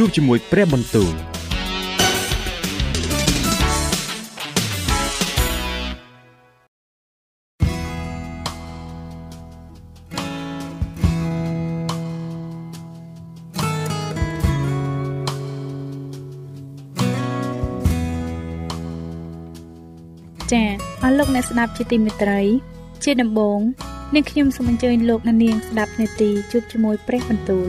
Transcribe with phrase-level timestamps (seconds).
[0.00, 1.14] ជួបជាមួយព្រះបន្ទូល
[20.52, 20.70] ចា៎
[21.02, 22.40] អស់លោកអ្នកស្ដាប់ជាទីមេត្រី
[23.04, 23.60] ជាដំបូង
[24.14, 27.68] នាងខ្ញុំសូមអញ្ជើញលោកអ្នកនាងស្ដាប់នាទីជួបជាមួយព្រះបន្ទូល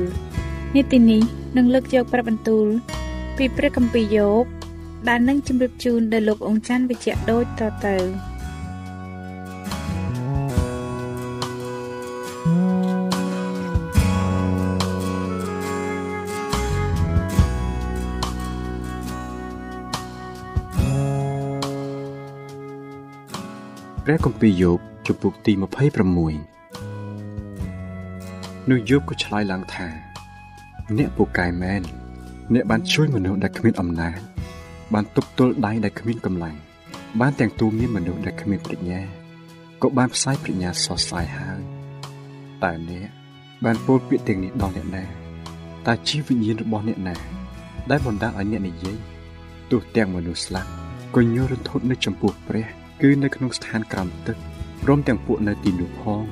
[0.76, 1.24] នាទីនេះ
[1.58, 2.68] នឹងលើកយកព្រះបន្ទូល
[3.38, 4.44] ពីព្រះគម្ពីរយោប
[5.08, 7.96] ដែលនឹងជម្រាបជូនដល់លោកអង្ចាន់វិជ្ជៈដូចតទៅ
[24.04, 25.56] ព្រះគម្ពីរយោបជំពូកទី26
[28.70, 30.07] នោះយោបក៏ឆ្លើយឡើងថា
[30.96, 31.82] អ្នកពូកែមែន
[32.54, 34.20] អ្នកបានជួយមនុស្សដែលគ្មានអំណាច
[34.94, 36.56] បានទប់ទល់ដៃដែលគ្មានកម្លាំង
[37.20, 39.02] បានទាំងទូមានមនុស្សដែលគ្មានប្រាជ្ញា
[39.82, 41.60] ក៏បានផ្សាយប្រាជ្ញាសរសើរហើយ
[42.64, 43.08] តែអ្នក
[43.66, 45.04] បានពោលពាក្យទាំងនេះដល់អ្នកណា
[45.88, 47.16] តើជីវវិញ្ញាណរបស់អ្នកណា
[47.90, 48.98] ដែលបណ្ដាលឲ្យអ្នកនិយាយ
[49.72, 50.70] ទោះទាំងមនុស្សស្លាប់
[51.16, 52.66] ក៏ញយរន្ធត់នៅចំពោះព្រះ
[53.02, 54.38] គឺនៅក្នុងស្ថានក្រោមទឹក
[54.84, 56.24] ព្រមទាំងពួកនៅទីនោះផង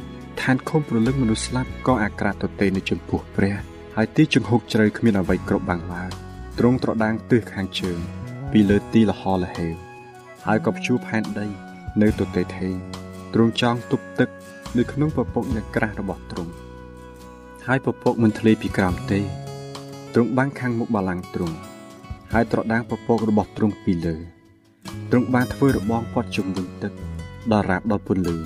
[0.42, 6.12] ឋានខំប្រលឹងមនុស្សស្លាប់ក៏អាក្រាតទទេនៅចំពោះព្រះ ហើយទីចង្ហុកជ្រៅគ្មានអ្វីគ្រប់បាំងឡើយ
[6.58, 8.00] ទ្រង់ត្រដាងទិសខាងជើង
[8.52, 9.74] ពីលើទីលហលហេវ
[10.46, 11.48] ហើយក៏ព្យួរផែនដី
[12.02, 12.70] នៅទទេថេ
[13.34, 14.30] ទ្រង់ចង់ទប់ទឹក
[14.78, 16.54] នៅក្នុងពពកនៃក្រាស់របស់ទ្រង់
[17.66, 19.20] ហើយពពកមិនធ្លាយពីក្រោមទេ
[20.14, 21.56] ទ្រង់បាំងខាងមុខបល្ល័ង្កទ្រង់
[22.34, 24.16] ហើយត្រដាងពពករបស់ទ្រង់ពីលើ
[25.12, 26.94] ទ្រង់បានធ្វើរបងផុតជំវិញទឹក
[27.52, 28.38] ដល់រាបដល់ពន្លឺ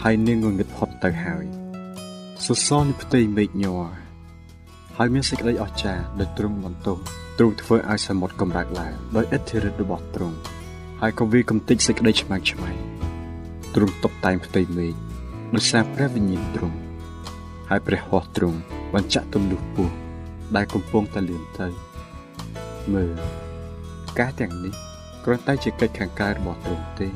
[0.00, 1.44] ហើយនាងងងឹតផុតទៅហើយ
[2.44, 4.03] សសរនៃផ្ទៃមេឃញ័រ
[4.98, 6.98] ហើយមានសេចក្តីអស្ចារ្យដោយទ្រង់បន្ទោស
[7.38, 10.36] ទ្រង់ធ្វើឲ្យសមុទ្រកម្រើកឡើងដោយឥទ្ធិឫទ្ធិរបស់ទ្រង់
[11.00, 12.70] ហើយក៏វាកំទេចសេចក្តីឆ្មាំងឆ្មៃ
[13.74, 14.94] ទ្រង់តុបតែងផ្ទៃមេឃ
[15.54, 16.76] ដោយសារព្រះវិញ្ញាណទ្រង់
[17.70, 18.58] ហើយព្រះហស្ថទ្រង់
[18.94, 19.88] បញ្ចាក់ទំនុះពោះ
[20.56, 21.68] ដែលកំពុងតែលឿនទៅ
[22.92, 23.16] មើល
[24.18, 24.74] ការទាំងនេះ
[25.24, 27.08] គ្រាន់តែជាកិច្ចខាងកាយរបស់ទ្រង់ទេ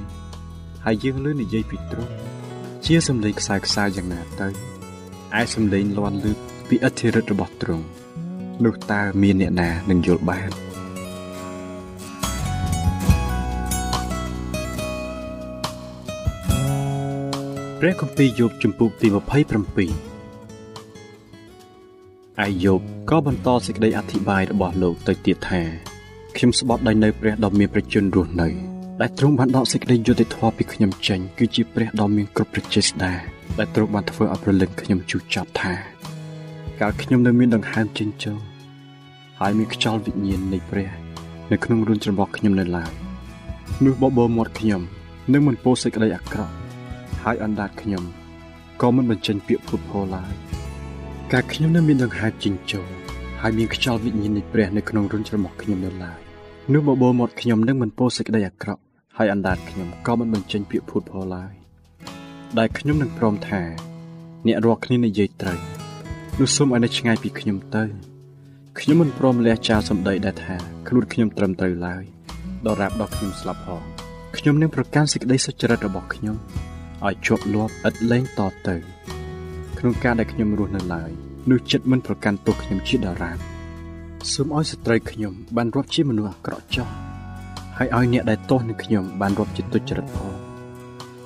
[0.84, 2.12] ហើយយើងលើនិយាយពីទ្រង់
[2.86, 4.48] ជាសម្លេងខ្សែខ្សែយ៉ាងណាទៅ
[5.38, 7.84] ឯសម្លេងលាន់លឺ ពីអធិរិទ្ធរបស់ទ្រង់
[8.64, 10.50] នោះតើមានអ្នកណានឹងយល់បាន
[17.78, 19.18] ព្រះគម្ពីរយោបជំពូកទី27
[22.40, 22.80] អាយោប
[23.10, 25.62] ក៏បន្តសេចក្តីអធិប្បាយរបស់លោកទៅទៀតថា
[26.36, 28.48] ខ្ញុំស្បត់ដោយនៅព្រះដ៏មានប្រជញ្ញរស់នៅ
[29.00, 33.12] ដែលទ្រង់បានដកសេចក្តីយុត្តិធម៌ពីខ្ញុំចេញគឺជាព្រះដ៏មានគ្រប់ប្រជាស្ដា
[33.58, 35.74] ដែលទ្រង់បានធ្វើឲ្យប្រលឹងខ្ញុំជូរចត់ថា
[36.80, 38.40] កាលខ្ញុំនៅមានដង្ហើមចេញចូល
[39.38, 40.90] ហើយមានខ្យល់វិញ្ញាណនៃព្រះ
[41.52, 42.92] នៅក្នុងរួនច្រមុះខ្ញុំនៅឡើយ
[43.84, 44.82] នោះបបោមាត់ខ្ញុំ
[45.32, 46.54] នឹងមិនពោសេចក្តីអាក្រក់
[47.22, 48.04] ហើយអណ្ដាតខ្ញុំ
[48.80, 50.32] ក៏មិនបញ្ចេញពាក្យពុតផោឡើយ
[51.32, 52.90] កាលខ្ញុំនៅមានដង្ហើមចេញចូល
[53.40, 56.20] ហើយមានខ្យល់វិញ្ញាណនៃព្រះនៅក្នុងរួនច្រមុះខ្ញុំនៅឡើយ
[56.72, 58.82] នោះបបោមាត់ខ្ញុំនឹងមិនពោសេចក្តីអាក្រក់
[59.16, 61.52] ហើយអណ្ដាតខ្ញុំក៏មិនបញ្ចេញពាក្យភូតផលឡើយ
[62.58, 63.62] ដែលខ្ញុំនឹងព្រមថា
[64.46, 65.77] អ្នករាល់គ្នានិយាយត្រូវ
[66.42, 67.84] នោះសូមឲ្យនៅឆ្ងាយពីខ្ញុំទៅ
[68.80, 70.56] ខ្ញុំមិនព្រមលះចោលសម្ដីដែលថា
[70.88, 72.04] ខ្លួនខ្ញុំត្រឹមត្រូវឡើយ
[72.66, 73.82] ដរាបដល់ខ្ញុំស្លាប់ផង
[74.36, 76.36] ខ្ញុំនឹងប្រកាន់សេចក្តីសុចរិតរបស់ខ្ញុំ
[77.06, 78.76] ឲ្យជាប់លាប់ឥតលែងតទៅ
[79.78, 81.10] ក្នុងការដែលខ្ញុំរស់នៅឡើយ
[81.50, 83.38] នោះចិត្តមិនប្រកាន់ទោសខ្ញុំជាដរាប
[84.32, 86.88] សូមឲ្យស្ត្រីខ្ញុំបានរាប់ជាមនុស្សអាក្រក់ចោះ
[87.76, 90.32] ហើយឲ្យអ្នកដែលទោសនឹងខ្ញុំបានរាប់ជាទុច្ចរិតផង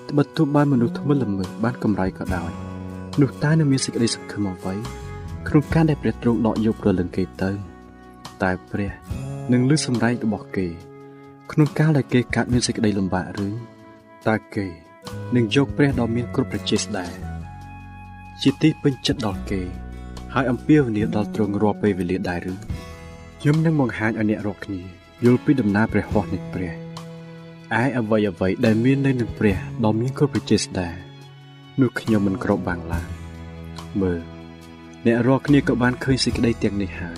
[0.08, 2.52] ត្បិតទោះបានមនុស្សធ្ងន់ល្មើសបានកម្រៃក៏ដោយ
[3.20, 5.01] នោះតើនឹងមានសេចក្តីសង្ឃឹមអ្វី
[5.48, 7.50] ក្នុងការដែលព្រះទ្រង់ដកយកព្រលឹងគេទៅ
[8.42, 8.92] តែព្រះ
[9.52, 10.66] និងលឺសម្ដែងរបស់គេ
[11.52, 13.48] ក្នុងកាលដែលគេកើតមានសេចក្តីលំបាកឬ
[14.28, 14.66] តើគេ
[15.36, 17.06] នឹងយកព្រះដ៏មានគ្រប់ប្រជាស្ដា
[18.42, 19.60] ជាទីពេញចិត្តដល់គេ
[20.34, 22.54] ហើយអំពាវនាវដល់ទ្រង់រាល់ពេលវេលាដែរឬ
[23.40, 24.80] ខ្ញុំនឹងបង្ហាញឲ្យអ្នករាល់គ្នា
[25.24, 26.72] យល់ពីដំណើរព្រះហស្ថនៃព្រះ
[27.80, 30.88] ឯអ្វីអ្វីដែលមាននៅនឹងព្រះដ៏មានគ្រប់ប្រជាស្ដា
[31.80, 33.08] នោះខ្ញុំមិនគ្របបាំងឡើយ
[34.02, 34.31] មើល
[35.06, 37.16] អ្នករាល់គ្នាក៏បានឃើញសេចក្តីទាំងនេះហើយ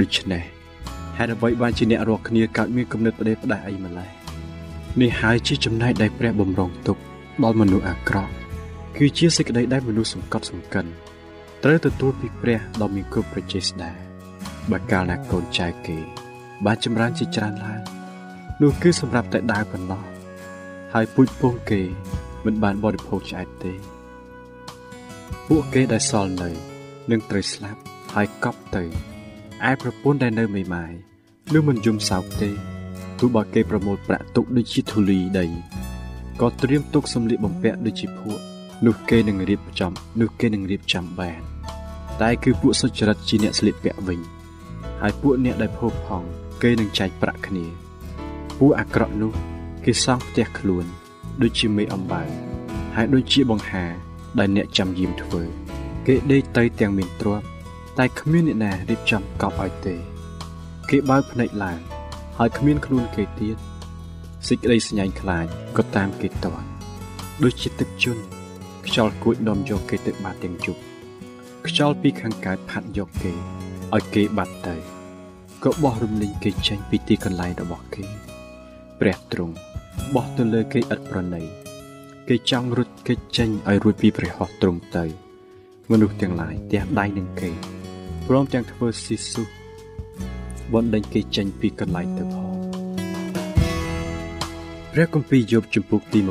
[0.00, 0.42] ដូច្នេះ
[1.18, 4.10] ហេតុអ្វីបានជាអ្នករាល់គ្នាកើតមានគំនិតផ្ដេសផ្ដាសអីម្ល៉េះ
[5.00, 6.96] នេះហើយជាចំណែកដែលព្រះបំរុងទុក
[7.42, 8.32] ដល់មនុស្សអាក្រក់
[8.96, 10.86] គឺជាសេចក្តីដែលមនុស្សសង្កត់សង្កិន
[11.64, 13.90] ត្រូវទទួលពីព្រះដ៏មានគ្រប់ប្រជាស្ដា
[14.70, 15.98] បើកាលណាកូនចៅគេ
[16.66, 17.80] បានចម្រើនជាច្រើនឡើង
[18.62, 20.02] នោះគឺសម្រាប់តែដើរប៉ុណ្ណោះ
[20.94, 21.80] ហើយពូជពងគេ
[22.44, 23.72] មិនបានបរិភោគឆ្អែតទេ
[25.48, 26.69] ពួកគេដែលសល់នៅ
[27.10, 27.80] នឹងត្រូវស្លាប់
[28.14, 28.84] ហើយកប់ទៅ
[29.70, 30.92] ឯប្រពន្ធដែលនៅមេម៉ាយ
[31.54, 32.50] នឹងមិនយំសោកទេ
[33.18, 35.46] ទោះបើគេប្រមូលប្រាក់ទុកដូចជាធូលីដី
[36.40, 38.42] ក៏ត្រៀមទុកសម្លៀកបំពាក់ដូចជាភក់
[38.86, 41.40] នោះគេនឹងរៀបចំនោះគេនឹងរៀបចំបាន
[42.20, 44.20] តែគឺពួកសុចរិតជាអ្នកស្លៀកពាក់វិញ
[45.00, 46.22] ហើយពួកអ្នកដែលភោគផង
[46.62, 47.66] គេនឹងចែកប្រាក់គ្នា
[48.58, 49.32] ពួកអាក្រក់នោះ
[49.84, 50.84] គេសង់ផ្ទះខ្លួន
[51.42, 52.22] ដូចជាមេអំបៅ
[52.96, 53.84] ហើយដូចជាបង្ហា
[54.38, 55.42] ដែលអ្នកចាំយាមធ្វើ
[56.12, 57.44] គេដេកទៅទាំងមានទ្រព្យ
[57.98, 59.94] តែគ្មានអ្នកណារៀបចំកប់ឲ្យទេ
[60.90, 61.78] គេបើកភ្នែកឡើង
[62.38, 63.56] ហើយគ្មានខ្លួនគេទៀត
[64.48, 65.46] សេចក្តីស្ញាញ់ខ្លាច
[65.76, 66.66] ក៏តាមគេតន់
[67.42, 68.22] ដូចជាទឹកជន់
[68.86, 70.80] ខ្យល់គួចនាំយកគេទៅបាត់ទាំងជប់
[71.66, 73.32] ខ្យល់ពីខាងកើតផាត់យកគេ
[73.94, 74.76] ឲ្យគេបាត់ទៅ
[75.64, 78.04] ក៏បោះរំលីងគេចេញពីទីកន្លែងរបស់គេ
[79.00, 79.54] ព្រះទ្រង់
[80.14, 81.42] បោះទៅលើគេឥតប្រណី
[82.28, 85.29] គេចង់រត់គេចេញឲ្យរួចពីព្រះហស្ថទ្រង់ទៅ
[85.90, 87.50] មនុស្សទាំងឡាយទះដៃនឹងគេ
[88.26, 89.42] ព្រមទាំងធ្វើស៊ីស៊ូ
[90.72, 92.50] បណ្ដេញគេចេញពីកន្លែងទៅផង
[94.92, 96.28] ព្រះគម្ពីរយោបជំពូកទី28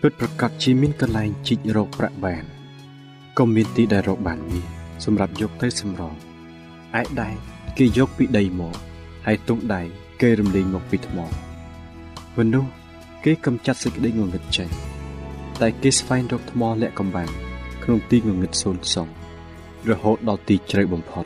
[0.00, 2.44] ពិតប្រកបជាមានកន្លែងជីករកប្រាក់បាន
[3.38, 4.64] ក៏មានទីដែលរកបានមាស
[5.04, 6.14] សម្រាប់យកទៅសម្រង
[7.00, 7.28] ឯដៃ
[7.78, 8.74] គេយកពីដីមក
[9.26, 9.82] ហើយទង់ដៃ
[10.20, 11.16] គេរំលែងមកពីថ្ម
[12.38, 12.70] មនុស្ស
[13.24, 14.70] គេកំចាត់សេចក្តីងងឹតចេញ
[15.60, 17.30] តែគេស្វែងរកថ្មលាក់កំបាំង
[17.82, 19.08] ក្នុងទីងងឹតសូន្យសង
[19.90, 21.24] រហូតដល់ទីជ្រៅបំផុត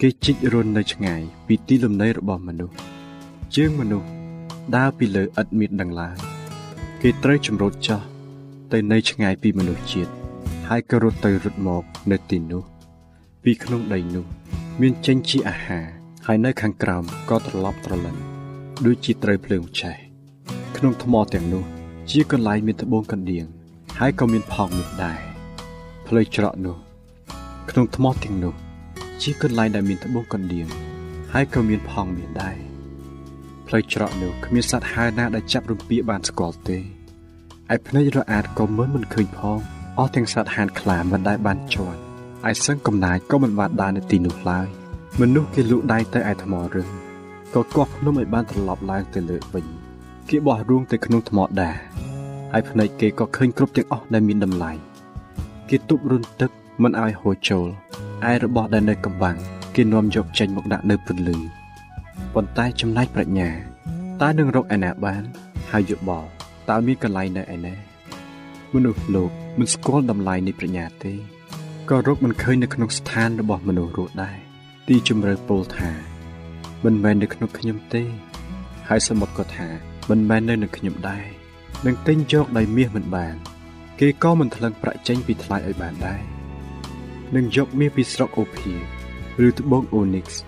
[0.00, 2.76] គេជីករន់នៅឆ្ងាយ ពីទីលំនៅរបស់មនុស្ស
[3.56, 4.08] ជើងមនុស្ស
[4.76, 6.08] ដើរពីលើឥតមានដង្លើ
[7.02, 8.00] គេត្រូវចម្រូតចោះ
[8.72, 10.12] ទៅនៅឆ្ងាយពីមនុស្សជាតិ
[10.68, 12.62] ហើយក៏រត់ទៅរត់មកនៅទីនោះ
[13.44, 14.26] ពីក្នុងដីនោះ
[14.80, 15.86] មានចេញជាអាហារ
[16.26, 18.16] ហើយនៅខាងក្រោមក៏ត្រឡប់ត្រលឹង
[18.86, 19.96] ដូចជាត្រូវភ្លើងឆេះ
[20.76, 21.75] ក្នុងថ្មទាំងនោះ
[22.10, 23.44] ជាកន្លែងមានត្បូងកណ្ដៀង
[23.98, 25.20] ហើយក៏មានផងមានដែរ
[26.06, 26.76] ផ្លូវច្រកនោះ
[27.70, 28.54] ក្នុងថ្មទាំងនោះ
[29.22, 30.66] ជាកន្លែងដែលមានត្បូងកណ្ដៀង
[31.32, 32.56] ហើយក៏មានផងមានដែរ
[33.66, 36.78] ផ្លូវច្រកនោះគ្មានសត្វហើរណាដែលចាប់រំពាបានស្គាល់ទេ
[37.74, 39.58] ឯភ្នែករអាតក៏មើលមិនឃើញផង
[39.98, 41.98] អស់ទាំងសត្វហានខ្លាមិនដែលបានជាន់
[42.50, 44.66] ឯសឹងកំណាចក៏មិនបានដើរនៅទីនោះឡើយ
[45.20, 46.88] មនុស្សគេលូកដៃទៅឯថ្មរឹង
[47.54, 49.75] ក៏កោះភ្នំឲ្យបានត្រឡប់ឡើងទៅលើវិញ
[50.30, 51.76] គេបោះរួងទៅក្នុងថ្មដែរ
[52.52, 54.72] ហើយភ្នែកគេក៏ឃើញគ្រប់ទាំងអស់ដែលមានតម្លៃ
[55.68, 56.50] គេទប់រុនទឹក
[56.82, 57.66] មិនឲ្យហូរចូល
[58.30, 59.36] ឯរបស់ដែលនៅកំបាំង
[59.74, 61.36] គេនាំយកចេញមកដាក់នៅពន្លឺ
[62.34, 63.50] ប៉ុន្តែចំណែកប្រាជ្ញា
[64.20, 65.22] តើនឹងរកឯណាបាន
[65.70, 66.28] ហើយយោបល់
[66.68, 67.74] តើមានកន្លែងនៅឯណា
[68.74, 71.12] មនុស្សលោកមិនស្គាល់តម្លៃនៃប្រាជ្ញាទេ
[71.90, 74.36] ក៏រកមិនឃើញនៅក្នុងស្ថានរបស់មនុស្សរស់ដែរ
[74.88, 75.90] ទីជម្រៅពោលថា
[76.84, 78.02] មិនមែននៅក្នុងខ្ញុំទេ
[78.88, 81.26] ហើយសមុទ្រក៏ថា មិនមែននៅនឹងខ្ញុំដែរ
[81.86, 83.34] នឹងទិញយកដោយមាសមិនបាន
[84.00, 86.20] គេក៏មិនថ្លឹងប្រាក់ចេញពីថ្លៃឲ្យបានដែរ
[87.34, 88.72] នឹងយកមាសពីស្រុកអូភី
[89.46, 90.38] ឬត្បូងអូនីកស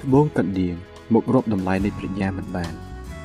[0.00, 0.74] ត្បូងកណ្ដៀង
[1.14, 2.72] មករកតម្លៃនៃប្រាជ្ញាមិនបាន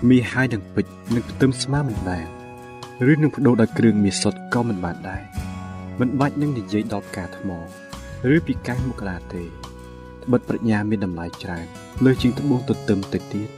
[0.10, 2.28] មាសហើយនឹងពេជ្រនឹងផ្ទឹមស្មាមិនបាន
[3.12, 5.24] ឬនឹងបដូរដោយគ្រឿងមាសសុទ្ធក៏មិនបានដែរ
[6.00, 7.50] មិនបាច់នឹងនិយាយដល់ផ្កាថ្ម
[8.34, 9.44] ឬពីកាយមករាទេ
[10.24, 11.66] ត្បិតប្រាជ្ញាមានតម្លៃច្រើន
[12.06, 13.50] លើជាងត្បូងទទឹមទៅទៀត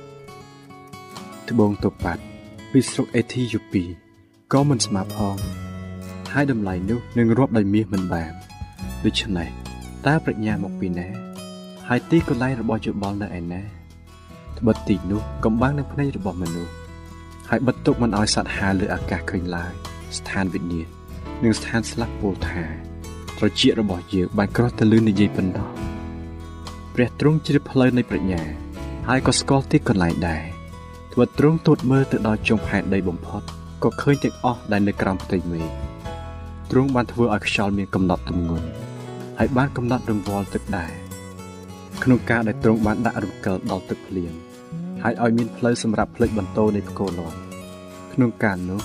[1.49, 2.21] ត្បូងតូប៉ាត់
[2.71, 3.83] ពីស្រុកអេធីយ៉ូពី
[4.53, 5.37] ក៏មិនស្មើផង
[6.33, 8.33] ហើយតម្លៃនោះនឹងរាប់ដោយមាសមិនបាន
[9.05, 9.49] ដូច្នេះ
[10.05, 11.07] តើប្រាជ្ញាមកពីណា
[11.87, 13.61] ហើយទីកន្លែងរបស់យោបល់នៅឯណា
[14.57, 16.73] ត្បិតទីនោះកំបាំងនៅភ្នែករបស់មនុស្ស
[17.49, 19.71] ហើយបិទទុកមិនឲ្យសត្វហាលើអាកាសឃើញឡើយ
[20.17, 20.87] ស្ថានវិញ្ញាណ
[21.43, 22.63] និងស្ថានស្លាប់ពោលថា
[23.37, 25.69] ត្រចៀករបស់យើងបានក្រោះទៅលឿននិយាយប៉ុណ្ណោះ
[26.95, 28.41] ព្រះទ្រង់ជ្រាបផ្លូវនៃប្រាជ្ញា
[29.07, 30.54] ហើយក៏ស្គាល់ទីកន្លែងដែរ
[31.17, 33.41] ធ្វើទ្រង់ទូតមើលទៅដល់ចុងផែនដីបំផុត
[33.83, 35.67] ក៏ឃើញទាំងអស់ដែលនៅក្រោមផ្ទៃមេឃ
[36.71, 38.67] ទ្រង់បានធ្វើឲ្យខ្យល់មានកំណត់ទម្ងន់
[39.39, 40.91] ហើយបានកំណត់រង្វល់ទឹកដែរ
[42.03, 44.33] ក្នុងការដែលទ្រង់បានដាក់រំកិលដល់ទឹកភ្លៀង
[45.03, 47.37] ហើយឲ្យមានផ្លូវសម្រាប់ផ្លេចបន្ទោនៃផ្គរលាន់
[48.13, 48.81] ក្នុងការនោះ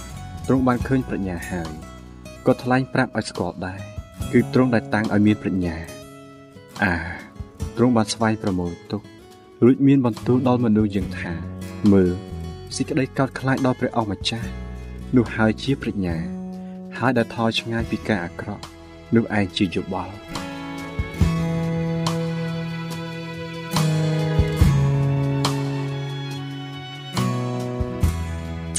[0.46, 1.70] ទ្រង់បានឃើញប្រាជ្ញាហើយ
[2.46, 3.80] ក៏ថ្លែងប្រាប់ឲ្យស្គាល់ដែរ
[4.32, 5.76] គឺទ្រង់ដែលតាំងឲ្យមានប្រាជ្ញា
[6.82, 6.94] អា
[7.76, 9.02] ទ្រង់បានស្វែងប្រមូលទុក
[9.64, 11.59] រួចមានបន្ទូលដល់មនុស្សយើងថា
[11.92, 12.10] មើល
[12.76, 14.48] សេចក្តីកោតខ្លាចដល់ព្រះអង្គម្ចាស់
[15.16, 16.16] នោះហើយជាប្រាជ្ញា
[16.98, 18.64] ហើយដែលថយឆ្ងាយពីការអាក្រក់
[19.14, 20.14] នោះឯងជាយោបល់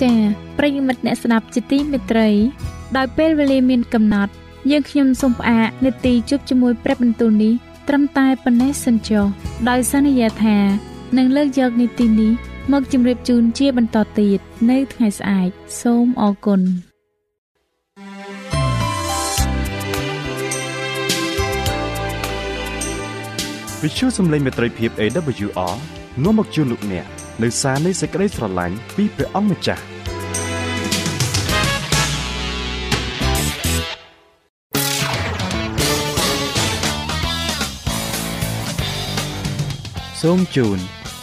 [0.02, 0.18] ចា៎
[0.58, 2.30] ប្រិយមិត្តអ្នកស្ដាប់ជាទីមេត្រី
[2.98, 4.32] ដោយពេលវេលាមានកំណត់
[4.72, 7.54] យើងខ្ញុំសូមផ្អាកនាទីជប់ជាមួយព្រឹបបន្ទូលនេះ
[7.88, 9.26] ត្រឹមតែប៉ុណ្ណេះសិនចុះ
[9.70, 10.58] ដោយសន្យាថា
[11.18, 14.40] នឹងលើកយកនីតិនេះ មកជម្រាបជូនជាបន្តទៀត
[14.70, 15.50] នៅថ្ងៃស្អែក
[15.82, 16.62] សូមអរគុណ
[23.82, 25.76] វិទ្យុសំឡេងមេត្រីភាព AWR
[26.24, 27.06] នាំមកជូនលោកអ្នក
[27.44, 29.84] នៅសារនៃសេចក្តីស្រឡាញ់ពីព្រះអង្គម្ចាស់
[40.22, 40.80] សូមជូន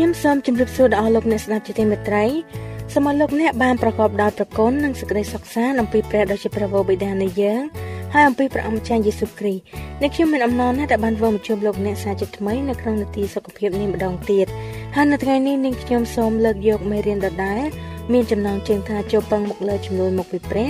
[0.00, 2.24] ខ្ញុំសូមជម្រាបសួរដល់អស់លោកអ្នកស្ដាប់ជាទីមេត្រី
[2.92, 7.60] សូមឲ្យលោកអ្នកបានប្រកបដោយប្រគុណនិងសេចក្តីសុខសាន្តអំពីព្រះដ៏ជាព្រះវរបិតានៃយើង
[8.12, 9.62] ហើយអំពីព្រះអម្ចាស់យេស៊ូវគ្រីស្ទ
[10.02, 14.46] នេះខ្ញុំមានអំណរណាស់ដែលបានវិលមកជួបលោកអ្នកសាជាថ្មីនៅក្នុងនាទីសុខភាពនេះម្ដងទៀត
[14.96, 17.62] ហើយនៅថ្ងៃនេះនាងខ្ញុំសូមលើកយកមេរៀនដដែល
[18.12, 20.68] មានចំណងជើងថាចូលពឹងមកលើជំនួយមកពីព្រះ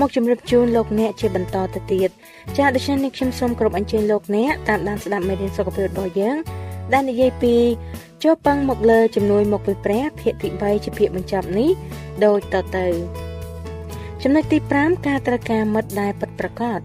[0.00, 2.10] មកជម្រាបជូនលោកអ្នកជាបន្តទៅទៀត
[2.56, 6.36] ចា៎ដូច្នេះនេះខ្ញុំសូមគោរពអញ្ជើញលោកអ្នកតាមដានស្ដាប់មេរៀនសុខភាពរបស់យើង
[6.92, 7.54] ដែលនិយាយពី
[8.22, 11.70] ចូលពឹងមកលើជំនួយមកពីព្រះភាគទី3ជាភាគបញ្ចប់នេះ
[12.24, 12.86] ដូចតទៅ
[14.22, 16.80] ចំណុចទី5ការត្រូវការមិត្តដែលពិតប្រាកដ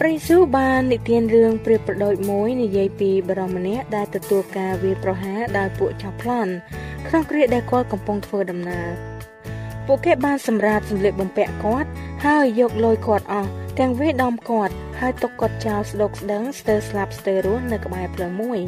[0.00, 6.52] ព្រះយេស៊ូវបាននិទានរឿងព្រាបប្រដូចមួយនិយាយពីបរិមម្នាក់ដែលទទួលការវាយប្រហារដោយពួកចោរប្លន់
[7.08, 8.88] ក្នុងគ្រាដែលគាត់កំពុងធ្វើដំណើរ
[9.86, 11.88] ពួកគេបានសម្រាតសម្លៀកបំពាក់គាត់
[12.26, 18.60] ហើយយកលុយគាត់អស់ទាំងវាយដំគាត់ហើយទុកគាត់ចោលស្ដុកស្ដឹងស្ទើរស្លាប់ស្ទើររស់នៅក្បែរផ្លូវមួយ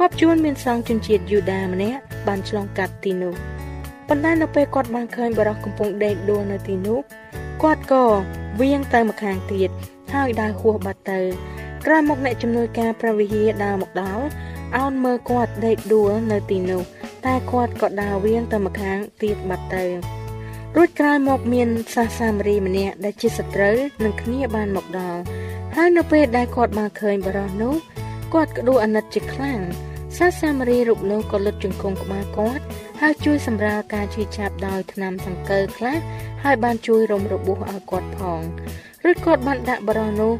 [0.00, 3.34] គាត់ជួនមានសង្ឃជនជាតិយូដាម្នាក់បានឆ្លងកាត់ទីនោះ
[4.08, 6.98] ប៉ុន្តែនៅពេលគាត់បានឃើញបរិះកំពុងដេកដួលនៅទីនោះ
[7.62, 8.04] គាត់ក៏
[8.60, 9.70] វៀងទៅម្ខាងទៀត
[10.14, 11.20] ហើយដើរហួសបាត់ទៅ
[11.86, 14.24] ក្រោយមកអ្នកជំនួយការព្រះវិហារដើរមកដល់
[14.76, 16.82] អោនមើលគាត់ដេកដួលនៅទីនោះ
[17.26, 19.84] តែគាត់ក៏ដើរវៀងទៅម្ខាងទៀតបាត់ទៅ
[20.76, 25.20] រួចក្រោយមកមានសាសសាមរីម្នាក់ដែលជាសត្រូវនឹងគ្នាបានមកដល់
[25.76, 27.74] ហើយនៅពេលដែលគាត់បានឃើញបរិះនោះ
[28.36, 29.60] គាត់ក្តួលអាណិតជាខ្លាំង
[30.16, 32.64] សាសាមារីរូបនោះក៏លុតជង្គង់ក្បាលគាត់
[33.00, 35.98] ហើយជួយសម្រាលការឈឺចាប់ដោយថ្នាំសង្កូវខ្លះ
[36.44, 38.40] ហើយបានជួយរំរបួសឲ្យគាត់ផង
[39.10, 40.32] ឬគាត់បានដាក់បរិះនោះ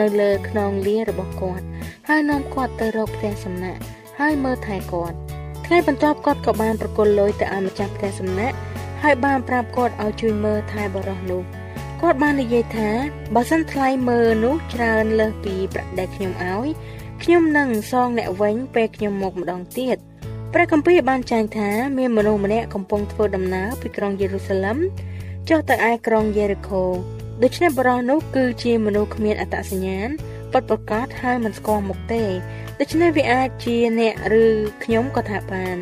[0.00, 1.64] នៅលើខ្នងលារបស់គាត់
[2.08, 3.80] ហើយនាំគាត់ទៅរកផ្ទះសំណាក់
[4.20, 5.16] ហើយមើលថែគាត់
[5.66, 8.56] ថ្ងៃបន្ទាប់គាត់ក៏បានប្រគល់លុយទៅឲ្យម្ចាស់ផ្ទះសំណាក់
[9.02, 11.42] ហើយបានប្រាប់គាត់ឲ្យជួយមើលថែបរិះនោះ
[12.02, 12.90] គាត់បាននិយាយថា
[13.34, 16.68] បើសិនថ្លៃមើលនោះច្រើនលើសពីប្រាក់ដែលខ្ញុំឲ្យ
[17.26, 19.96] ខ្ញុំនឹងសងអ្នកវិញពេលខ្ញុំមកម្ដងទៀត
[20.52, 24.78] ព្រះគម្ពីរបានចែងថាមានមនុស្សម្នាក់កំពុងធ្វើដំណើរពីក្រុងយេរូសាឡឹម
[25.48, 26.82] ចុះទៅឯក្រុងយេរីកូ
[27.42, 30.08] ដូច្នេះបរិះនោះគឺជាមនុស្សគ្មានអត្តសញ្ញាណ
[30.52, 32.24] ពិតប្រាកដហើយមិនស្គាល់មុខទេ
[32.80, 34.44] ដូច្នេះវាអាចជាអ្នកឬ
[34.84, 35.76] ខ្ញុំក៏ថាបាន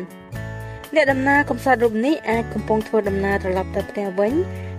[0.93, 4.33] អ្នកដំណើរកំសត់រូបនេះអាចកំពុងធ្វើដំណើរត្រឡប់ទៅផ្ទះវិញ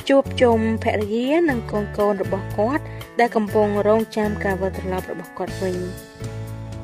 [0.08, 2.84] ជួបជុំភរិយានិងកូនកូនរបស់គាត់
[3.20, 5.76] ដែលកំពុងរងចាំការវិលត្រឡប់របស់គាត់វិញ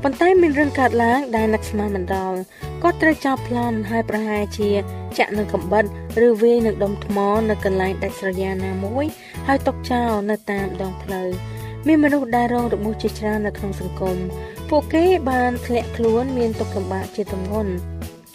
[0.05, 2.39] ប៉ុន្តែមានរឿងកើតឡើងដែលនឹកស្មានមិនដល់
[2.83, 4.71] គាត់ត្រូវចោលប្លន់ហើយប្រហែលជា
[5.19, 5.85] ចាក់នឹងកំបិត
[6.27, 7.19] ឬវាយនឹងដុំថ្ម
[7.51, 9.05] នៅកន្លែងដាច់ស្រយាលណាមួយ
[9.47, 11.29] ហើយຕົកចោលនៅតាមដងផ្លូវ
[11.87, 14.17] មានមនុស្សដែលរងរបួសជាច្រើននៅក្នុងសង្គម
[14.71, 17.73] ពួកគេបានធ្លាក់ខ្លួនមានទុក្ខលំបាកជាទម្ងន់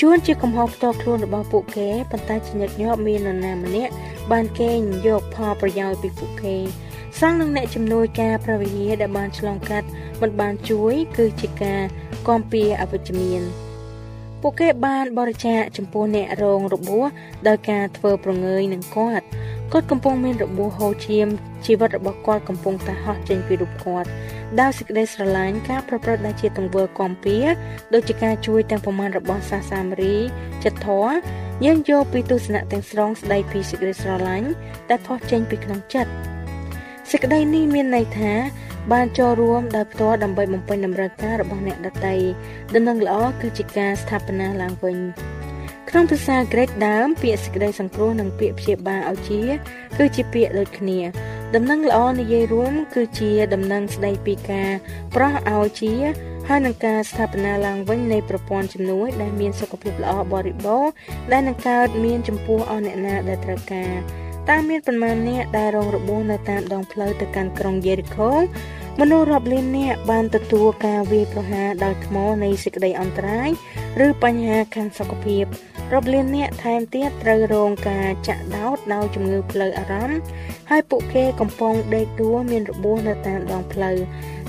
[0.01, 3.91] ជួនជាកំហុសផ្ទាល់ខ្លួនរបស់ពួកគេប៉ុន្តែជាញឹកញាប់មាននរណាម្នាក់
[4.31, 6.55] បានកេងយកផលប្រយោជន៍ពីពួកគេ
[7.21, 9.87] សង្ឃនិងអ្នកជំនួយការប្រវិហារដែលបានឆ្លងកាត់
[10.21, 11.83] មិនបានជួយ គឺជាការ
[12.27, 13.41] គាំពៀអវិជ្ជមាន
[14.41, 17.05] ពួកគេបានបរិច្ចាគចំពោះអ្នករងរបួស
[17.47, 19.25] ដោយការធ្វើប្រងើយនឹងគាត់
[19.71, 21.27] គាត់កំពុងមានរបួសហូរឈាម
[21.65, 24.09] ជីវិតរបស់គាត់កំពុងតែហោះចេញពីរូបគាត់
[24.59, 27.37] ដោយសេចក្តីស្រឡាញ់ការប្រព្រឹត្តដែលជាទង្វើកំពៀ
[27.93, 30.17] ដូចជាការជួយទាំងប្រមាណរបស់សាសាមារី
[30.63, 31.07] ចិត្តធរ
[31.65, 34.49] យើងយកពីទស្សនៈទាំងស្រុងស្ដីពីសេចក្តីស្រឡាញ់
[34.89, 36.34] ដែលផុសចេញពីក្នុងចិត្ត
[37.11, 38.33] សេចក្តីនេះមានន័យថា
[38.91, 42.15] បានចូលរួមដោយផ្ទាល់ដើម្បីបំពេញតម្រូវការរបស់អ្នកដទៃ
[42.75, 44.97] ដំណឹងល្អគឺជាការស្ថាបនាឡើងវិញ
[45.89, 49.41] ក្នុងភាសាក្រិកដើម ពាក្យសេចក្តីសង្គ្រោះនិងពាក្យព្យាបាលឲ្យជា
[49.97, 50.99] គឺជាពាក្យដូចគ្នា
[51.55, 54.71] ដំណឹងល្អនិយាយរួម គឺជាដំណឹងស្ដីពីការ
[55.15, 55.93] ប្រោះឲ្យជា
[56.47, 60.91] ហើយនឹងការស្ថាបនាឡើងវិញនៃប្រព័ន្ធជំនួយដែលមានសុខភាពល្អបរិបូរណ៍
[61.31, 63.93] ដែលនឹងកើតមានចំពោះអស់អ្នកណាដែលត្រូវការ
[64.49, 68.31] តាមមានប្រមាណអ្នកដែលរងរបួសនៅតាមដងផ្លូវទៅកាន់ក្រុងយេរីកូ
[68.99, 73.49] មនុស្សរាប់លាននាក់បានទទួលការវាយប្រហារដោយថ្មនៃសេចក្តីអន្តរាយ
[74.05, 75.45] ឬបញ្ហាខាងសុខភាព
[75.93, 80.19] រាប់លានអ្នកថែមទៀតត្រូវរងការចាក់ដោតដោយជំងឺផ្លូវអារម្មណ៍
[80.69, 83.97] ហើយពួកគេកំពុងដេកដួលមានរបួសនៅតាមដងផ្លូវ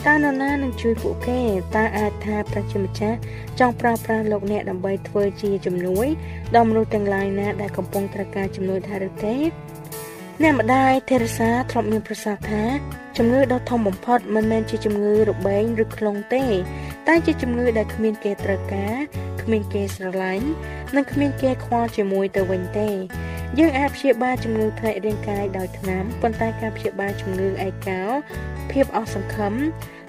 [0.07, 1.41] តើនរណានឹងជួយពួកគេ
[1.77, 3.19] តើអាចថាប្រជាម្ចាស់
[3.59, 6.07] ចង់ប្រើប្រាស់លោកអ្នកដើម្បីធ្វើជាជំនួយ
[6.55, 9.37] ដល់មនុស្សទាំងឡាយណាដែលកំពុងត្រូវការជំនួយថាឬទេ
[10.42, 12.64] អ្នកម្ដាយទេរេសាធ្លាប់មានប្រសាសន៍ថា
[13.18, 16.46] ជំងឺដ៏ធំបំផុតមិនមែនជាជំងឺរបេងឬខ្លងទេ
[17.08, 18.96] តែជាជំងឺដែលគ្មានគេត្រូវការ
[19.42, 20.48] គ្មានគេស្រឡាញ់
[20.96, 22.90] និងគ្មានគេខ្វល់ជាមួយទៅវិញទេ
[23.60, 28.02] យើងអាចព្យាបាលជំងឺផ្នែករាងកាយដោយថ្នាំប៉ុន្តែការព្យាបាលជំងឺឯកោ
[28.72, 29.54] ភាពអស់សង្ឃឹម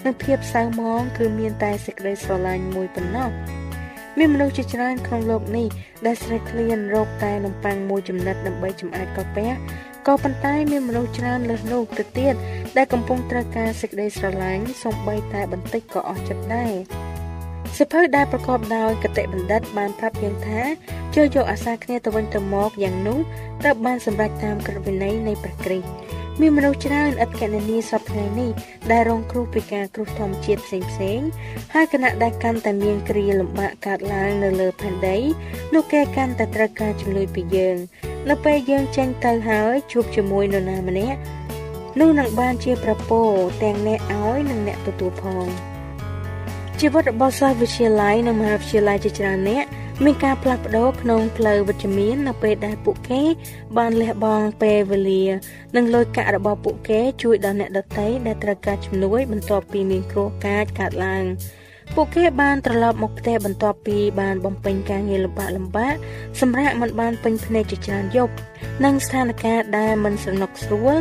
[0.04, 3.31] និងភាពសៅហ្មងគឺមានតែសេចក្តីស្រឡាញ់មួយប៉ុណ្ណោះ
[4.19, 5.66] មានមនុស្សជាច្រើនក្នុងโลกនេះ
[6.07, 9.49] ដែលស្រេកឃ្លានរកតែនំប៉័ងមួយចំណិតដើម្បីចម្អែតកាពះ
[10.08, 12.36] ក៏ប៉ុន្តែមានមនុស្សច្រើនលើសនោះទៅទៀត
[12.78, 16.74] ដែលកំពុងត្រូវការសេចក្តីស្រឡាញ់សូម្បីតែបន្តិចក៏អស់ចិត្តដែរ
[17.78, 20.62] សិភៅដែលប្រកបដោយកតិបណ្ឌិតបានប្រាប់យើងថា
[21.15, 23.20] ចូលយកអាសាគ្នាទៅវិញទៅមកយ៉ាងនោះ
[23.62, 25.89] ត្រូវបានសម្រេចតាមក្រឹតវិន័យនៃព្រះគ្រីស្ទ
[26.41, 28.52] មានមនុស្សច្រើនឥតកណនីសពថ្ងៃនេះ
[28.91, 31.20] ដែលរងគ្រោះពីការគ្រោះធម្មជាតិផ្សេងផ្សេង
[31.74, 35.17] ហើយគណៈដែលកាន់តែមានគ្រាលំបាកកើតឡើងនៅលើផែនដី
[35.74, 37.78] នោះគេកាន់តែត្រូវការជំនួយពីយើង
[38.30, 41.20] នៅពេលយើងចេញទៅហើយជួបជាមួយនរណាម្នាក់
[42.00, 43.22] នោះនឹងបានជាប្រពោ
[43.63, 45.46] ទាំងអ្នកឲ្យនិងអ្នកទទួលផង
[46.80, 49.66] ជីវិតរបស់សិស្សវិទ្យាល័យនិងមហាវិទ្យាល័យជាច្រើនអ្នក
[50.04, 53.22] មានការផ្លាស់ប្ដូរក្នុងផ្លូវវិជ្ជមាននៅពេលដែលពួកគេ
[53.78, 55.26] បានលះបង់ពេលវេលា
[55.76, 61.24] និងលុយកាក់របស់ពួកគេជួយដល់អ្នកដទៃដែលត្រូវការជំនួយបន្ទាប់ពីមានគ្រោះកាចកើតឡើង
[61.95, 65.95] ពួកគេបានត្រឡប់មកផ្ទះបន្ទាប់ពីបានបំពេញការងារលំបាកលំបាក
[66.41, 68.34] សម្រាប់មិនបានពេញភ្នែកជាច្រើនយប់
[68.84, 70.95] និងស្ថានភាពដែលមិនស្រណុកស្រួល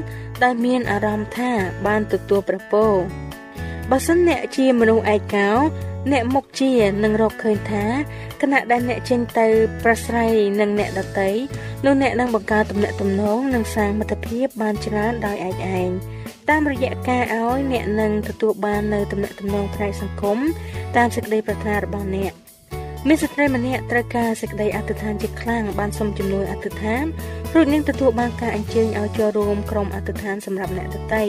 [0.45, 1.51] ដែលមានអារម្មណ៍ថា
[1.87, 2.87] បានទទួលប្រពោ
[3.91, 5.51] បើសិនអ្នកជាមនុស្សឯកោ
[6.13, 6.73] អ្នកមុខជា
[7.05, 7.85] នឹងរកឃើញថា
[8.41, 9.47] គណៈដែលអ្នកចេញទៅ
[9.85, 11.31] ប្រស្រ័យនឹងអ្នកដតី
[11.85, 15.91] នោះអ្នកនឹងបង្កើតទំនាក់ទំនងនិងសាងមិត្តភាពបានច្រើនដោយឯកឯង
[16.51, 20.39] តាមរយៈការឲ្យអ្នកនឹងទទួលបាននៅទំនាក់ទំនងផ្នែកសង្គម
[20.97, 22.33] តាមសេចក្តីប្រាថ្នារបស់អ្នក
[23.09, 27.05] មានស្ត្រីម្នាក់ត្រូវការសេចក្តីអធិដ្ឋានជាខ្លាំងបានសុំជំនួយអធិដ្ឋាន
[27.55, 31.25] រួចនឹងទទួលបានការអញ្ជើញឲ្យចូលរួមក្រុមអធិដ្ឋានសម្រាប់អ្នកដតី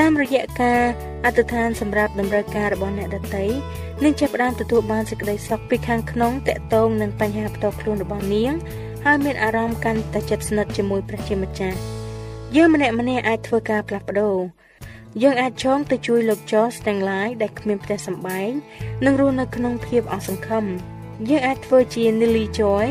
[0.00, 0.80] តាមរយៈការ
[1.26, 3.46] អធិដ្ឋានសម្រាប់តម្រូវការរបស់អ្នកដតី
[4.04, 8.52] នឹងចាប់ផ្ដើមទទួលបានសេចក្តីសុខពីខាងក្នុងតកតងនឹងបញ្ហាផ្ទាល់ខ្លួនរបស់នាង
[9.04, 11.78] ហើយមានអារម្មណ៍កាន់តែជិតស្និទ្ធជាមួយព្រះជាម្ចាស់
[12.56, 14.36] យើងម្នាក់ម្នាក់អាចធ្វើការផ្លាស់ប្ដូរ
[15.22, 18.50] យើងអាចចងទៅជួយលោកចសទាំងឡាយដែលគ្មានផ្ទះសម្បែង
[19.04, 20.64] និងរស់នៅក្នុងភាពអស់សង្ឃឹម
[21.28, 22.88] យើងអាចធ្វើជា Nilly Joy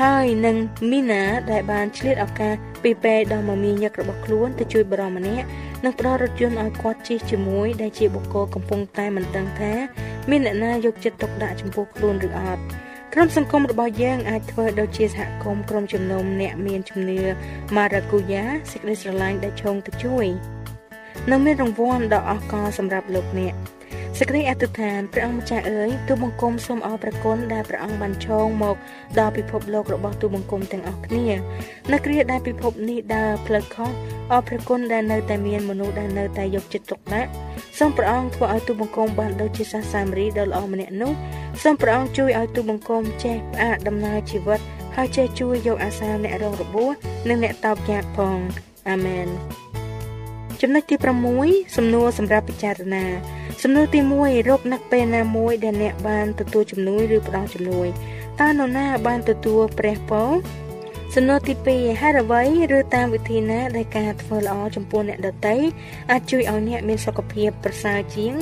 [0.00, 0.56] ហើយនឹង
[0.90, 5.46] Mina ដែលបានឆ្លៀតឱកាសពីពេលដល់មមាញឹករបស់ខ្លួនទៅជួយបរិមម្នាក់
[5.84, 9.72] និងផ្ដល់រថយន្តឲ្យគាត់ជិះជាមួយដែលជាបុគ្គលកំពុងតែមិនដឹងថា
[10.30, 12.62] មានអ្នកណាយកចិត្តទុកដាក់ចំពោះខ្លួនឬអត់
[13.16, 17.20] ក្រុមសង្គមរបស់យើងអាចធ្វើដូចជាសហគមន៍ក្រុមជំនុំអ្នកមានជំនឿ
[17.76, 20.26] ម៉ារ៉ាគូយ៉ាសេចក្តីស្រឡាញ់ដែលឈោងទៅជួយ
[21.30, 23.54] និងមានរង្វាន់ដ៏អស្ចារ្យសម្រាប់លោកអ្នក
[24.18, 28.76] សេចក្តីអធិដ្ឋានព្រះអង្គម្ចាស់អើយទូបង្គំសូមអរព្រះគុណដែលព្រះអង្គបានឈោងមក
[29.18, 31.26] ដល់ពិភពលោករបស់ទូបង្គំទាំងអស់គ្នា
[31.92, 33.90] នៅគ្រាដែលពិភពនេះដើរផ្លូវខុស
[34.32, 37.30] អរព្រះគុណដែលនៅតែមានមនុស្សដែលនៅតែយកចិត្តទុកដាក់
[37.78, 41.12] សូមព្រះអង្គធ្វើឲ្យទូបង្គំបានដូចជាសាសាមារីដ៏ល្អម្នាក់នោះ
[41.62, 44.60] សូមព្រះអង្គជួយឲ្យទូបង្គំចេះផ្អាកដំណើរជីវិត
[44.96, 46.92] ហើយចេះជួយយកអាសាអ្នករងរបួស
[47.28, 48.38] និងអ្នកតោកយ៉ាកផង
[48.90, 49.26] អាមែន
[50.62, 50.96] ចំណុចទី
[51.36, 53.06] 6សំណួរសម្រាប់ពិចារណា
[53.62, 57.88] សំណួរទី1រកនឹកពេលណាមួយដែលអ្នកបានទទួលជំនួយឬផ្ដល់ជំនួយ
[58.40, 60.30] តើនរណាបានទទួលព្រះពរ
[61.14, 62.42] សំណួរទី2ហេតុអ្វី
[62.76, 65.56] ឬតាមវិធីណាដែលការធ្វើល្អចំពោះអ្នកដទៃ
[66.10, 68.32] អាចជួយឲ្យអ្នកមានសុខភាពប្រសើរជាង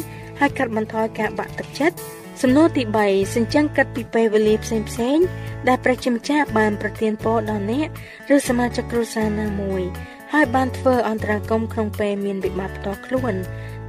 [0.40, 1.96] ហើយកាត់បន្ថយការបាក់ទឹកចិត្ត
[2.42, 5.18] សំណួរទី3សញ្ចឹងកាត់ពីពេលវេលាផ្សេងផ្សេង
[5.68, 7.88] ដែលព្រះជាម្ចាស់បានប្រទានពរដល់អ្នក
[8.35, 9.83] ឬសមាជិកគ្រួសារណាមួយ
[10.33, 13.35] ហើយបានធ្វើអន្តរាគមក្នុងពេលមានវិបត្តិផ្ទាល់ខ្លួន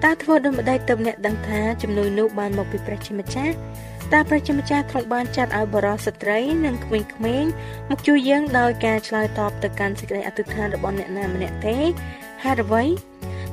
[0.04, 3.56] តើធ្វើដូចម្ដេចទើបអ្នកដឹងថាជំនួយនោះបានមកពីព្រះជាម្ចាស់
[4.14, 7.00] តើព្រះជាម្ចាស់ទ្រង់បានចាត់ឲ្យបរិសុទ្ធស្ត្រីនិងក្មេ
[7.42, 7.52] ងៗ
[7.90, 11.78] មកជួយយើងដោយការឆ្លើយតបទៅកាន់សេចក្តីអធិដ្ឋានរបស់អ្នកណាម្នាក់ទេ
[12.44, 12.84] ហេតុអ្វី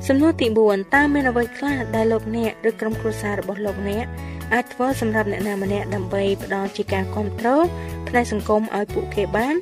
[0.07, 4.05] សំណួរទី4តើមានអ្វីខ្លះដែលលោកអ្នកឬក្រុមគ្រួសាររបស់លោកអ្នក
[4.53, 7.65] អាចធ្វើសម្រាប់អ្នកណាម្នាក់ដើម្បីផ្ដល់ជាការគ្រប់គ្រង
[8.07, 9.55] ផ្នែកសង្គមឲ្យពួកគេបាន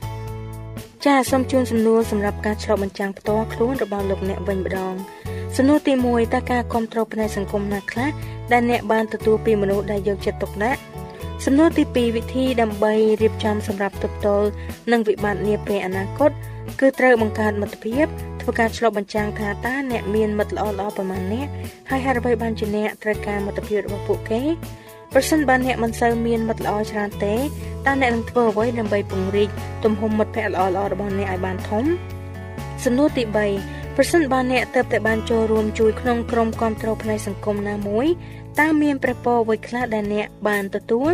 [1.06, 4.96] ចាសសូមជូនសំណួរសម្រាប់ការឆ្លុះបញ្ចាំងផ្ទាល់ខ្លួនរបស់លោកអ្នកវិញម្ដង
[5.58, 8.10] សំណួរទី1តើការគ្រប់គ្រងផ្នែកសង្គមណាខ្លះ
[8.52, 10.82] ដែលអ្នកបានទទួលពីមនុស្សដែលយកចិត្តទុកដាក់
[11.46, 14.48] សំណួរទី2វិធីដើម្បីរៀបចំសម្រាប់ទប់ទល់
[14.92, 16.32] នឹងវិបត្តិនាពេលអនាគត
[16.80, 18.06] គឺត្រូវបង្កើតមិត្តភាព
[18.42, 21.48] ធ្វើការឆ្លុះបញ្ចាំងថាតើអ្នកមានមិត្តល្អល្អប្រមាណអ្នក
[21.90, 24.42] ហើយហេតុអ្វីបានជាអ្នកត្រូវការមិត្តភាពរបស់ពួកគេ
[25.14, 27.36] ប្រសិនបើអ្នកមិនសូវមានមិត្តល្អច្រើនទេ
[27.86, 29.50] តើអ្នកនឹងធ្វើអ្វីដើម្បីពង្រីក
[29.84, 31.86] ទំហំមិត្តភ័ក្តិល្អៗរបស់អ្នកឲ្យបានធំ
[32.86, 38.08] សំណួរទី3 ប្រសិនបើអ្នកទៅតែបានចូលរួមជួយក្នុងក្រុមគ្រប់គ្រងផ្នែកសង្គមណាមួយ
[38.60, 41.14] តើមានព្រះពរអ្វីខ្លះដែលអ្នកបានទទួល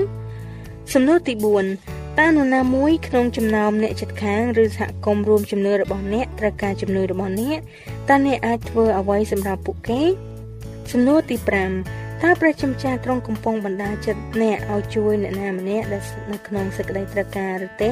[0.94, 1.34] សំណួរទី
[1.78, 7.60] 4តើនរណាមួយក្នុងចំណោមអ្នកចិត្តខាងឬសហគមន៍រួមជំនឿរបស់អ្នកត្រូវការជំនួយរបស់អ្នក
[8.10, 10.02] តើអ្នកអាចធ្វើអ្វីសម្រាប់ពួកគេ
[10.92, 11.36] សំណួរទី
[11.80, 17.92] 5តើព្រះជាម្ចាស់ទ្រង់កំពុងបណ្ដាចិត្តអ្នកឲ្យជួយអ្នកណាម្នាក់ដែលនៅក្នុងសេចក្តីត្រូវការឬទេ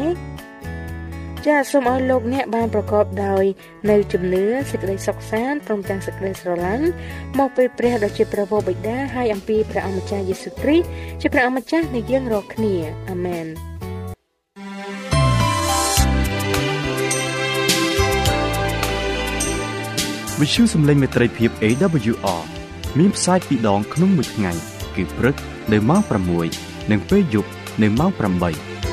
[1.47, 3.43] ចាសសូមឲ្យលោកអ្នកបានប្រកបដោយ
[3.89, 6.87] នៅជំនឿសេចក្តីសុខសាន្តព្រមទាំងសេចក្តីស្រឡាញ់
[7.39, 10.87] មកពីព្រះដ៏ជាព្រះវរបិតាហើយអំពីព្រះអម្ចាស់យេស៊ូវគ្រីស្ទ
[11.21, 12.75] ជាព្រះអម្ចាស់នៃយើងរាល់គ្នា
[13.09, 13.45] អាមែន
[20.39, 22.43] វិទ្យុសំឡេងមេត្រីភាព AWR
[22.99, 24.51] មានផ្សាយពីរដងក្នុងមួយថ្ងៃ
[24.95, 25.35] គឺព្រឹក
[25.71, 26.01] នៅម៉ោង
[26.45, 27.49] 6និងពេលយប់
[27.81, 28.92] នៅម៉ោង8